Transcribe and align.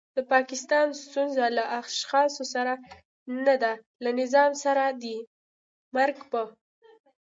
د 0.15 0.17
پاکستان 0.33 0.87
ستونزه 1.03 1.45
له 1.57 1.63
اشخاصو 1.79 2.43
سره 2.53 2.73
نده 3.47 3.73
له 4.03 4.09
نظام 4.21 4.51
سره 4.63 4.83
دی. 5.01 5.17
مرګ 5.95 6.17
په 6.31 6.41